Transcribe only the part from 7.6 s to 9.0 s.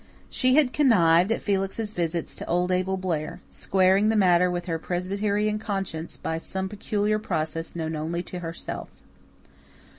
known only to herself.